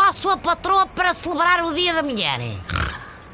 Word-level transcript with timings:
para 0.00 0.08
a 0.08 0.12
sua 0.12 0.36
patroa 0.36 0.86
para 0.86 1.12
celebrar 1.12 1.64
o 1.64 1.74
Dia 1.74 1.94
da 1.94 2.02
Mulher. 2.02 2.40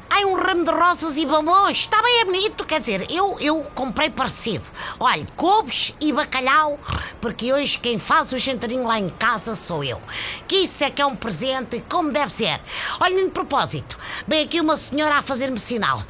Ai, 0.09 0.25
um 0.25 0.33
ramo 0.33 0.63
de 0.63 0.71
rosas 0.71 1.17
e 1.17 1.25
bombons. 1.25 1.77
Está 1.77 2.01
bem 2.01 2.25
bonito, 2.25 2.65
quer 2.65 2.79
dizer, 2.79 3.05
eu, 3.09 3.37
eu 3.39 3.63
comprei 3.75 4.09
parecido. 4.09 4.69
Olha, 4.99 5.25
couves 5.35 5.93
e 6.01 6.11
bacalhau, 6.11 6.79
porque 7.21 7.53
hoje 7.53 7.77
quem 7.77 7.97
faz 7.97 8.31
o 8.31 8.37
jantarinho 8.37 8.85
lá 8.85 8.99
em 8.99 9.09
casa 9.09 9.55
sou 9.55 9.83
eu. 9.83 10.01
Que 10.47 10.57
isso 10.57 10.83
é 10.83 10.89
que 10.89 11.01
é 11.01 11.05
um 11.05 11.15
presente, 11.15 11.83
como 11.87 12.11
deve 12.11 12.31
ser. 12.31 12.59
Olha, 12.99 13.23
de 13.23 13.31
propósito, 13.31 13.97
vem 14.27 14.43
aqui 14.43 14.59
uma 14.59 14.75
senhora 14.75 15.15
a 15.15 15.21
fazer-me 15.21 15.59
sinal. 15.59 16.01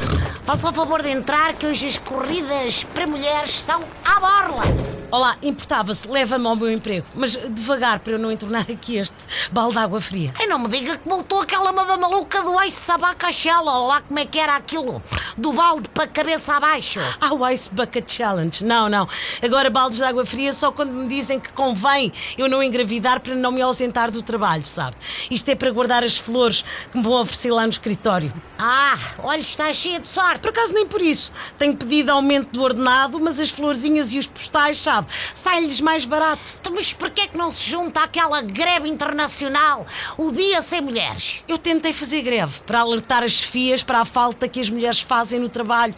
Faça 0.44 0.70
o 0.70 0.74
favor 0.74 1.02
de 1.02 1.10
entrar, 1.10 1.54
que 1.54 1.66
hoje 1.66 1.88
as 1.88 1.98
corridas 1.98 2.84
para 2.84 3.06
mulheres 3.06 3.60
são 3.60 3.84
à 4.04 4.20
borla. 4.20 4.97
Olá, 5.10 5.38
importava-se, 5.42 6.06
leva-me 6.06 6.46
ao 6.48 6.56
meu 6.58 6.70
emprego, 6.70 7.08
mas 7.16 7.32
devagar 7.52 8.00
para 8.00 8.14
eu 8.14 8.20
não 8.20 8.30
entornar 8.30 8.70
aqui 8.70 8.98
este 8.98 9.16
balde 9.50 9.76
de 9.76 9.80
água 9.80 10.02
fria. 10.02 10.34
Ai, 10.38 10.48
não 10.48 10.60
me 10.60 10.68
diga 10.68 10.98
que 10.98 11.08
voltou 11.08 11.40
aquela 11.40 11.72
moda 11.72 11.96
maluca 11.96 12.44
do 12.44 12.62
Ice 12.64 12.78
Sabacachela, 12.82 13.78
ou 13.78 13.88
lá 13.88 14.02
como 14.02 14.20
é 14.20 14.26
que 14.26 14.38
era 14.38 14.58
aquilo, 14.58 15.02
do 15.38 15.54
balde 15.54 15.88
para 15.88 16.04
a 16.04 16.08
cabeça 16.08 16.56
abaixo. 16.56 17.00
Ah, 17.22 17.34
o 17.34 17.48
Ice 17.48 17.70
Bucket 17.74 18.12
Challenge. 18.12 18.66
Não, 18.66 18.90
não. 18.90 19.08
Agora 19.42 19.70
baldes 19.70 19.98
de 19.98 20.04
água 20.04 20.26
fria 20.26 20.52
só 20.52 20.74
quando 20.74 20.92
me 20.92 21.08
dizem 21.08 21.40
que 21.40 21.54
convém 21.54 22.12
eu 22.38 22.50
não 22.50 22.62
engravidar 22.62 23.22
para 23.22 23.34
não 23.34 23.54
me 23.54 23.62
ausentar 23.62 24.12
do 24.12 24.22
trabalho, 24.22 24.68
sabe? 24.68 24.98
Isto 25.32 25.48
é 25.48 25.56
para 25.56 25.72
guardar 25.72 26.04
as 26.04 26.18
flores 26.18 26.66
que 26.92 26.98
me 26.98 27.04
vão 27.04 27.22
oferecer 27.22 27.52
lá 27.52 27.64
no 27.64 27.70
escritório. 27.70 28.34
Ah, 28.60 28.98
olha, 29.20 29.40
está 29.40 29.72
cheia 29.72 30.02
de 30.02 30.08
sorte. 30.08 30.40
Por 30.42 30.50
acaso 30.50 30.74
nem 30.74 30.86
por 30.86 31.02
isso. 31.02 31.32
Tenho 31.58 31.78
pedido 31.78 32.12
aumento 32.12 32.50
do 32.52 32.62
ordenado, 32.62 33.18
mas 33.22 33.40
as 33.40 33.50
florzinhas 33.50 34.12
e 34.14 34.20
os 34.20 34.28
postais, 34.28 34.80
sabe? 34.80 34.97
Sabe? 34.98 35.08
Sai-lhes 35.34 35.82
mais 35.82 36.06
barato. 36.06 36.54
Mas 36.74 36.94
porquê 36.94 37.28
que 37.28 37.38
não 37.38 37.52
se 37.52 37.70
junta 37.70 38.04
àquela 38.04 38.42
greve 38.42 38.88
internacional, 38.88 39.86
o 40.18 40.32
Dia 40.32 40.62
Sem 40.62 40.82
Mulheres? 40.82 41.44
Eu 41.48 41.58
tentei 41.58 41.94
fazer 41.94 42.22
greve 42.22 42.60
para 42.66 42.80
alertar 42.80 43.24
as 43.24 43.32
chefias 43.32 43.82
para 43.84 44.00
a 44.00 44.06
falta 44.06 44.48
que 44.48 44.60
as 44.60 44.70
mulheres 44.70 45.02
fazem 45.02 45.40
no 45.40 45.50
trabalho, 45.50 45.96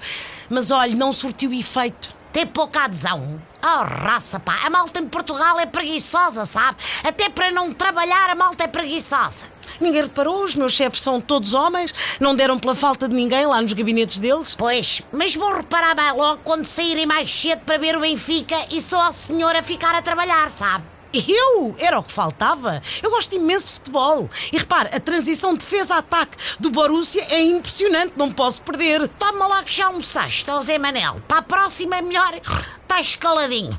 mas 0.49 0.71
olha, 0.71 0.95
não 0.95 1.11
surtiu 1.11 1.51
efeito. 1.53 2.17
Tem 2.31 2.45
pouca 2.45 2.85
adesão. 2.85 3.41
Oh, 3.61 3.83
raça, 3.83 4.39
pá, 4.39 4.59
a 4.63 4.69
malta 4.69 4.99
em 4.99 5.07
Portugal 5.07 5.59
é 5.59 5.65
preguiçosa, 5.65 6.45
sabe? 6.45 6.77
Até 7.03 7.27
para 7.27 7.51
não 7.51 7.73
trabalhar 7.73 8.29
a 8.29 8.35
malta 8.35 8.63
é 8.63 8.67
preguiçosa. 8.67 9.45
Ninguém 9.79 10.03
reparou, 10.03 10.43
os 10.43 10.55
meus 10.55 10.73
chefes 10.73 11.01
são 11.01 11.21
todos 11.21 11.53
homens, 11.53 11.93
não 12.19 12.35
deram 12.35 12.59
pela 12.59 12.75
falta 12.75 13.07
de 13.07 13.15
ninguém 13.15 13.45
lá 13.45 13.61
nos 13.61 13.73
gabinetes 13.73 14.17
deles. 14.17 14.55
Pois, 14.57 15.01
mas 15.11 15.35
vou 15.35 15.55
reparar 15.55 15.95
bem 15.95 16.11
logo 16.11 16.41
quando 16.43 16.65
saírem 16.65 17.05
mais 17.05 17.33
cedo 17.33 17.61
para 17.65 17.77
ver 17.77 17.95
o 17.95 18.01
Benfica 18.01 18.57
e 18.71 18.81
só 18.81 19.01
a 19.01 19.11
senhora 19.11 19.63
ficar 19.63 19.95
a 19.95 20.01
trabalhar, 20.01 20.49
sabe? 20.49 20.83
Eu? 21.13 21.75
Era 21.79 21.97
o 21.97 22.03
que 22.03 22.11
faltava. 22.11 22.81
Eu 23.01 23.09
gosto 23.09 23.33
imenso 23.33 23.67
de 23.67 23.73
futebol. 23.73 24.29
E 24.51 24.57
repare, 24.57 24.95
a 24.95 24.99
transição 24.99 25.55
defesa-ataque 25.55 26.37
do 26.59 26.69
Borussia 26.69 27.25
é 27.29 27.41
impressionante, 27.41 28.13
não 28.15 28.31
posso 28.31 28.61
perder. 28.61 29.07
Toma 29.17 29.47
lá 29.47 29.63
que 29.63 29.73
já 29.73 29.87
almoçaste, 29.87 30.45
José 30.45 30.77
Manel. 30.77 31.21
Para 31.27 31.39
a 31.39 31.41
próxima 31.41 31.97
é 31.97 32.01
melhor. 32.01 32.33
Está 32.35 33.01
escaladinho. 33.01 33.77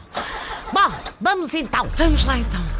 Bom, 0.72 0.92
vamos 1.20 1.54
então. 1.54 1.88
Vamos 1.96 2.24
lá 2.24 2.38
então. 2.38 2.79